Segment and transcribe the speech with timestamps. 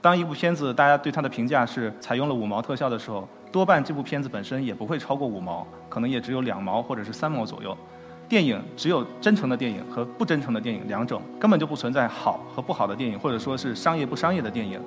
[0.00, 7.76] 当一部片子大家对它的评价是采用了五毛特效的时候，多半这部片子本身也不会超过五毛，可能也只有两毛或者是三毛左右。
[8.28, 14.80] 电影只有真诚的电影和不真诚的电影两种，根本就不存在好和不好的电影，或者说是商业不商业的电影。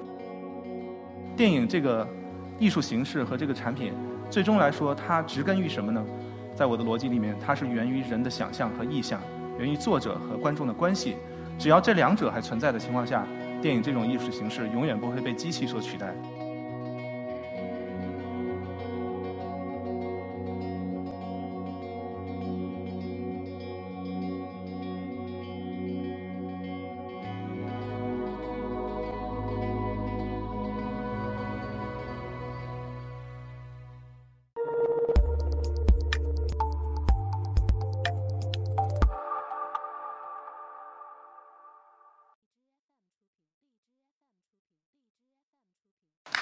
[1.36, 2.08] 电影这个
[2.60, 3.92] 艺术形式和这个产品，
[4.30, 6.06] 最终来说它植根于什么呢？
[6.54, 9.20] 在我的逻辑里面，它是源于人的想象和意象，
[9.58, 11.16] 源于作者和观众的关系。
[11.58, 13.26] 只要这两者还存在的情况下，
[13.62, 16.16] 电影这种艺术形式永远不会被机器所取代。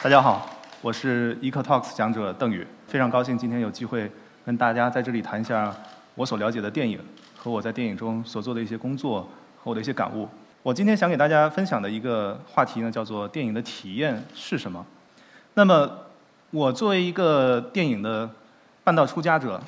[0.02, 0.50] 大家好，
[0.82, 4.10] 我是 EcoTalks 讲者邓宇，非常高兴今天有机会
[4.46, 5.76] 跟大家在这里谈一下
[6.16, 6.98] 我所了解的电影
[7.36, 9.24] 和我在电影中所做的一些工作
[9.62, 10.30] 和我的一些感悟。
[10.64, 14.86] 我今天想给大家分享的一个话题呢，叫做电影的体验是什么？
[15.56, 15.92] 那么，
[16.52, 18.30] 我作为一个电影的
[18.86, 19.62] 半道出家者，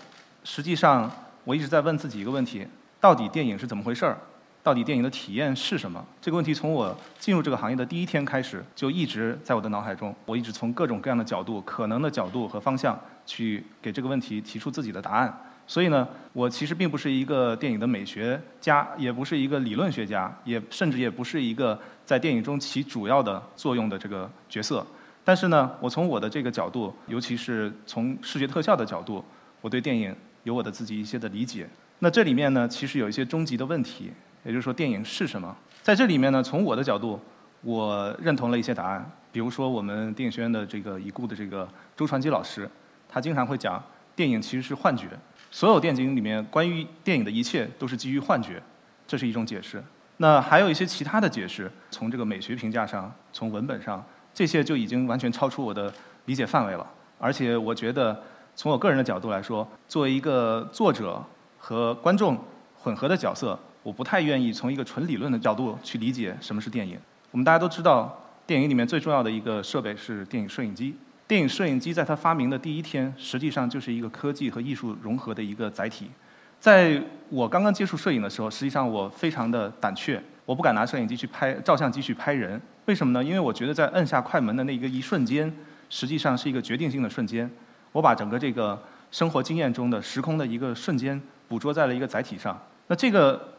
[0.45, 1.11] 实际上
[1.43, 2.65] 我一直在问自己一个问题：
[3.01, 4.17] 到底电影是怎么回事儿？
[4.63, 6.05] 到底电影的体验是什么？
[6.21, 10.15] 这个问题从我进入这个行业的第一天开始，就一直在我的脑海中。
[10.25, 15.35] 我一直从各种各样的角度、可能的角度和方向去给这个问题提出自己的答案。
[15.65, 24.85] 所以呢，我其实并不是一个电影的美学家，也不是一个理论学家，也甚至也不是一个在电影中起主要的作用的这个角色。
[25.23, 29.23] 但是呢，我从我的这个角度，尤其是从视觉特效的角度，
[29.61, 31.67] 我对电影有我的自己一些的理解。
[31.99, 34.11] 那这里面呢，其实有一些终极的问题。
[34.43, 35.55] 也就是说，电影是什么？
[35.81, 37.19] 在这里面呢，从我的角度，
[37.61, 39.11] 我认同了一些答案。
[39.31, 42.69] 比如说，我们电影学院的这个已故的这个周传基老师，
[43.07, 43.81] 他经常会讲，
[44.15, 45.07] 电影其实是幻觉。
[45.49, 48.61] 所有电影里面关于电影的一切都是基于幻觉，
[49.07, 49.83] 这是一种解释。
[50.17, 55.93] 那还有一些其他的解释，从这个美学评价上，从文本上，这些就已经完全超出我的
[56.25, 56.85] 理解范围了。
[57.17, 58.21] 而且，我觉得
[58.55, 61.23] 从我个人的角度来说，作为一个作者
[61.57, 62.37] 和观众
[62.77, 63.57] 混合的角色。
[63.83, 66.97] 我不太愿意从一个纯理论的角度去理解什么是电影。
[67.31, 70.95] 我们大家都知道，电影里面最重要的一个设备是电影摄影机。
[71.27, 76.11] 电影摄影机在它发明的第一天，实际上就是一个科技和艺术融合的一个载体。
[76.59, 82.61] 在我刚刚接触摄影的时候，实际上我非常的胆怯，我不敢拿摄影机去拍照相机去拍人。
[82.85, 83.23] 为什么呢？
[83.23, 85.51] 因为我觉得在摁下快门的那个一瞬间，
[85.89, 87.49] 实际上是一个决定性的瞬间。
[87.93, 92.61] 我把整个这个生活经验中的时空的一个瞬间捕捉在了一个载体上。
[92.87, 93.49] 那这个。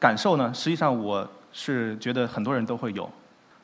[0.00, 0.50] 感受呢？
[0.52, 3.08] 实际上我是觉得很多人都会有。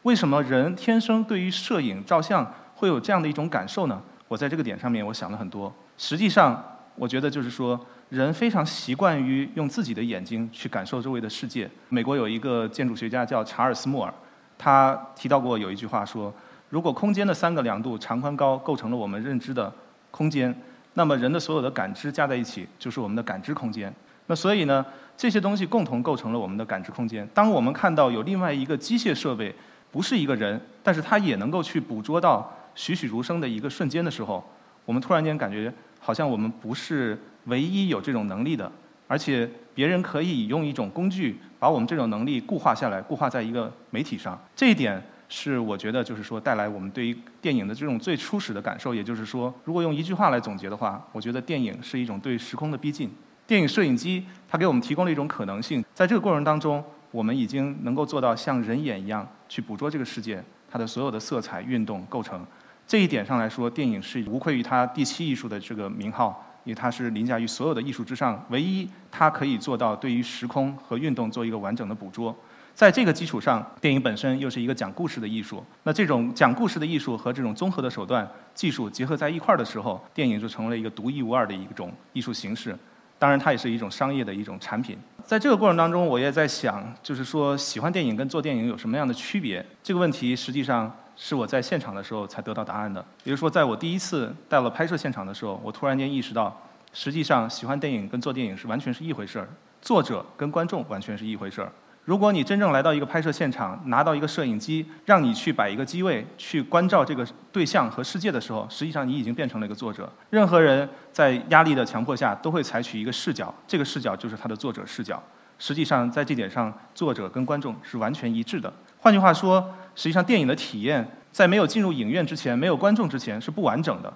[0.03, 4.01] 为什么人天生对于摄影照相会有这样的一种感受呢？
[4.29, 5.73] 我在这个点上面我想了很多。
[5.97, 6.63] 实际上，
[6.95, 7.81] 我觉得就是说，
[8.11, 11.69] 人非常习惯于用自己的眼睛去感受周围的世界。
[11.89, 14.13] 美国有一个建筑学家叫查尔斯·莫尔，
[14.59, 16.31] 他提到过有一句话说：
[16.69, 19.73] 如果空间的三个量度长宽高构成了我们认知的
[20.11, 20.55] 空间，
[20.95, 23.91] 那么人的所有的感知加在一起就是我们的感知空间。
[24.27, 24.85] 那所以呢？
[25.16, 27.27] 这些东西共同构成了我们的感知空间。
[27.32, 29.54] 当我们看到有另外一个机械设备，
[29.91, 34.44] 不是一个人，但是它也能够去捕捉到栩栩如生的一个瞬间的时候，
[34.84, 38.71] 我们突然间感觉好像我们不是唯一有这种能力的，
[39.09, 44.38] 而且别人可以用一种工具把我们这种能力固化下来，固化在一个媒体上。
[44.55, 48.94] 这一点是我觉得就是说带来我们对于电影的这种最初始的感受。
[48.94, 53.10] 也就是说，如果用一句话来总结的话，我觉得电影是一种对时空的逼近。
[53.47, 55.84] 电影摄影机，它给我们提供了一种可能性。
[55.95, 62.45] 在这个过程当中，我们已经能够做到像人眼一样去捕捉这个世界，它的所有的色彩、运动、构成。
[62.89, 72.35] 这一点上来说，电影是无愧于它第七艺术的这个名号，因为它是凌驾于所有的艺术之上，唯一它可以做到对于时空和运动做一个完整的捕捉。
[72.75, 75.65] 在这个基础上，电影本身又是一个讲故事的艺术。
[75.85, 82.76] 那这种讲故事的艺术和这种综合的手段、技术结合在一块儿的时候，电影就成为了一个独一无二的一种艺术形式。
[83.19, 84.99] 当然，它也是一种商业的一种产品。
[85.25, 89.65] 在这个过程当中，我也在想，就是说，喜欢电影跟做电影有什么样的区别？
[89.83, 93.05] 这个问题实际上是我在现场的时候才得到答案的。
[93.25, 96.61] 也就是说，在我第一次到了拍摄现场的时候，我突然间意识到，
[96.93, 99.49] 实际上喜欢电影跟做电影是完全是一回事儿，
[99.81, 101.73] 作者跟观众完全是一回事儿。
[102.06, 110.08] 如果你真正来到一个拍摄现场，拿到一个摄影机，让你去摆一个机位去关照这个对象和世界的时候，实际上你已经变成了一个作者。
[110.31, 115.20] 任何人在压力的强迫下，都会采取一个视角，这个视角就是他的作者视角。
[115.58, 118.73] 实际上，在这点上，作者跟观众是完全一致的。
[119.00, 124.12] 换句话说，实际上电影的体验在没有进入影院之前，没有观众之前是不完整的。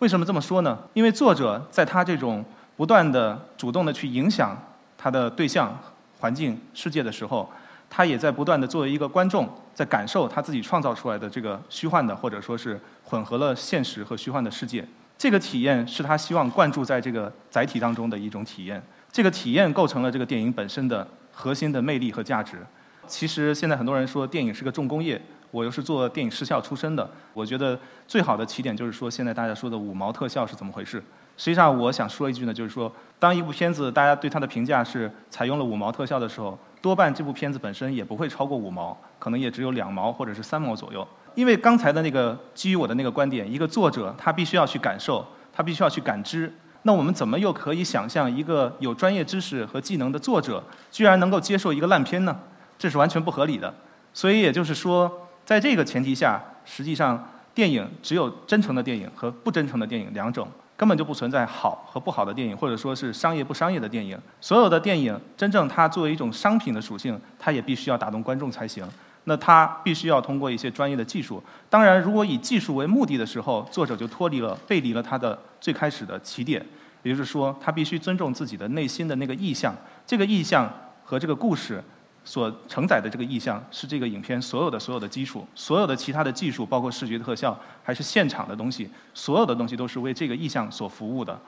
[0.00, 0.76] 为什么这么说呢？
[0.94, 2.44] 因为作者在他这种
[2.76, 4.60] 不断的主动的去影响
[4.98, 5.78] 他的对象、
[6.20, 7.50] 环境、世界的时候，
[7.88, 14.86] 他也在不断的作为一个观众，在感受他自己创造出来的这个虚幻的，或者说是混合了现实和虚幻的世界。
[15.18, 18.82] 这个体验是他希望灌注在这个载体当中的一种体验。
[19.10, 22.58] 这个体验构成了这个电影本身的核心的魅力和价值。
[23.06, 25.20] 其实现在很多人说电影是个重工业，
[25.50, 31.02] 我又是做电影视效出身的，我觉得最好的起点就是说现在大家说的五毛特效是怎么回事。
[31.40, 41.06] 实际上我想说一句呢，就是说当一部片子大家对它的评价是采用了五毛特效的时候，多半这部片子本身也不会超过五毛，可能也只有两毛或者是三毛左右。
[41.34, 46.52] 因为刚才的那个基于我的那个观点，一个作者他必须要去感受，他必须要去感知。
[46.82, 52.38] 那我们怎么又可以想象一个有专业知识和技能的作者，居然能够接受一个烂片呢？
[52.76, 53.72] 这是完全不合理的。
[54.12, 64.18] 所以也就是说，在这个前提下，实际上电影只有真诚的电影和不真诚的电影两种，根本就不存在好和不好的电影，或者说是商业不商业的电影。
[64.40, 68.86] 所有的电影真正它作为一种商品的属性，它也必须要打动观众才行。
[69.24, 71.42] 那它必须要通过一些专业的技术。
[71.68, 76.64] 当然，如果以技术为目的的时候，作者就脱离了、背离了他的最开始的起点。
[77.02, 79.74] 也就是说，他必须尊重自己的内心的那个意向，
[80.06, 80.72] 这个意向
[81.04, 81.82] 和这个故事
[82.24, 91.38] 所承载的这个意向是这个影片所有的所有的基础，所有的其他的技术，包括视觉特效，还是现场的东西，所有的东西都是为这个意向所服务的。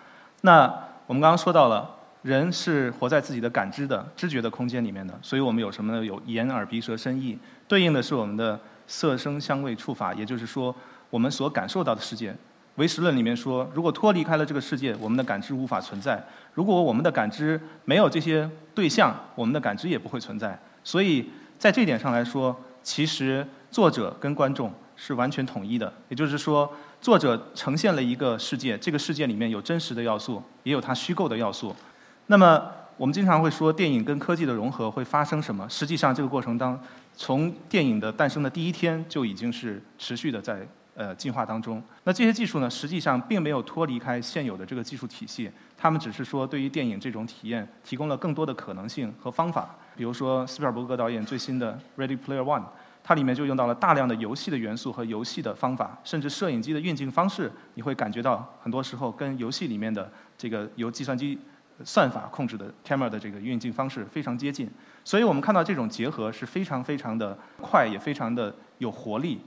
[0.41, 0.65] 那
[1.07, 1.89] 我们刚刚说到了，
[2.23, 6.05] 人是活在自己的感知的、知觉的空间里面的，所以我们有什么呢？
[6.05, 7.39] 有眼、耳、鼻、舌、身、意，
[7.69, 10.75] 对应的是我们的色、声、香味、触、法，也就是说，
[11.11, 12.35] 我们所感受到的世界。
[12.77, 16.17] 唯识论里面说，如果脱离开了这个世界，我们的感知无法存在；
[16.55, 20.59] 如果我们的感知没有这些对象，我们的感知也不会存在。
[20.83, 21.29] 所以
[21.59, 25.93] 在这点上来说，其实作者跟观众是完全统一的。
[26.09, 31.77] 也就是说，作者呈现了一个世界，这个世界里面有真实的要素，也有它虚构的要素。
[32.29, 32.65] 那么
[32.97, 35.69] 我们经常会说，电影跟科技的融合会发生什么？
[35.69, 36.81] 实际上，这个过程当
[37.15, 40.67] 从电影的诞生的第一天就已经是持续的在。
[40.95, 49.75] 呃，进化当中，那这些技术呢，实际上并没有脱离开现有的这个技术体系，他们只是说对于电影这种体验提供了更多的可能性和方法。
[49.97, 52.61] 比如说斯皮尔伯格导演最新的《Ready Player One》，
[53.03, 61.39] 它里面就用到了大量的游戏的元素和游戏的方法，甚至摄影机的运镜方式，你会感觉到很多时候跟游戏里面的这个由计算机
[61.83, 64.71] 算法控制的 camera 的这个运镜方式非常接近。
[65.05, 69.41] 所以我们看到这种结合是非常非常的快，也非常的有活力。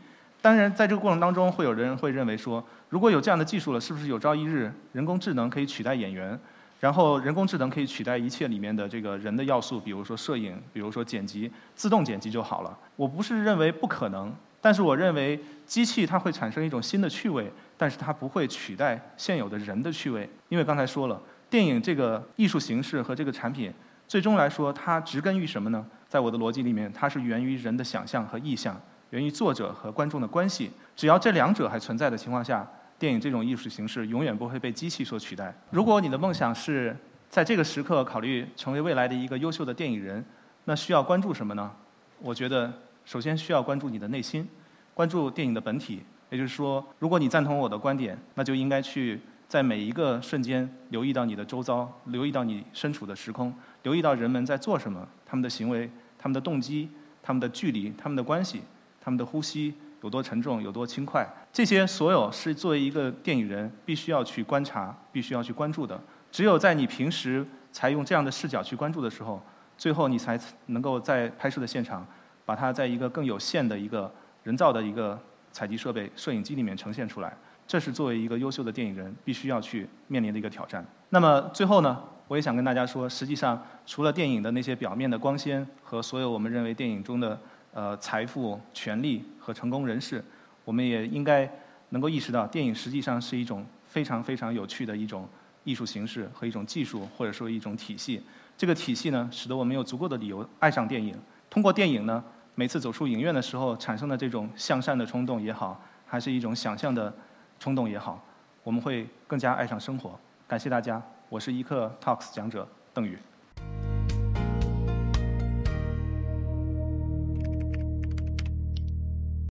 [0.46, 6.40] 当然，在这个过程当中，会有人会认为说，如果有这样的技术了，是不是有朝一日人工智能可以取代演员？
[6.80, 12.78] 然后人工智能可以取代一切里面的这个人的要素，比如说摄影，比如说剪辑，自动剪辑就好了。
[12.96, 14.32] 我不是认为不可能，
[14.62, 20.30] 但是我认为机器它会产生一种新的趣味，但是它不会取代现有的人的趣味。
[20.50, 21.20] 因为刚才说了，
[21.50, 23.74] 电影这个艺术形式和这个产品，
[24.08, 25.84] 最终来说，它植根于什么呢？
[26.08, 28.80] 在我的逻辑里面，它是源于人的想象和意向。
[29.12, 32.68] 源于作者和观众的关系，只要这两者还存在的情况下，
[32.98, 35.56] 电影这种艺术形式永远不会被机器所取代。
[35.70, 36.96] 如果你的梦想是
[37.30, 40.24] 在这个时刻考虑成为未来的一个优秀的电影人，
[40.66, 41.72] 那需要关注什么呢？
[42.20, 44.48] 我觉得首先需要关注你的内心，
[44.94, 46.02] 关注电影的本体。
[46.32, 53.54] 也就是说，如果你赞同我的观点，那就应该去在每一个瞬间留意到你的周遭，留意到你身处的时空，
[53.84, 56.90] 留意到人们在做什么，他们的行为、他们的动机、
[57.22, 58.62] 他们的距离、他们的关系。
[59.06, 59.72] 他们的呼吸
[60.02, 66.02] 有多沉重，有多轻快，这些所有是作为一个电影人必须要去观察、必须要去关注的。
[66.32, 69.40] 只有在你平时才用这样的视角去关注的时候，
[69.78, 72.04] 最后你才能够在拍摄的现场，
[72.46, 75.20] 把它在一个更有限的一个人造的一个
[75.52, 77.32] 采集设备——摄影机里面呈现出来。
[77.68, 80.84] 这是作为一个优秀的电影人必须要去面临的一个挑战。
[81.10, 87.40] 那么最后呢，我也想跟大家说，实际上除了电影的那些表面的光鲜和所有我们认为电影中的。
[87.76, 90.24] 呃，财富、权力和成功人士，
[90.64, 91.48] 我们也应该
[91.90, 95.28] 能够意识到，电影实际上是一种非常非常有趣的一种
[95.66, 98.24] 艺术形式和一种技术，或者说一种体系。
[98.56, 101.14] 这个体系呢，使得我们有足够的理由爱上电影。
[101.50, 102.24] 通过电影呢，
[102.56, 107.14] 每次走出影院的时候产生的这种向善的冲动也好，还是一种想象的
[107.60, 108.24] 冲动也好，
[108.64, 110.18] 我们会更加爱上生活。
[110.48, 113.20] 感谢大家，我是一刻 Talks 讲者邓宇。